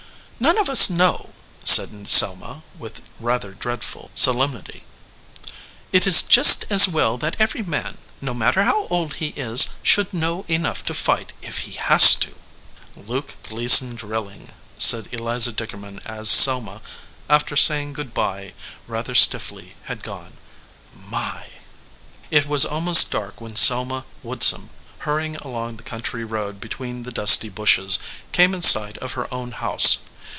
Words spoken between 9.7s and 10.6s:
should know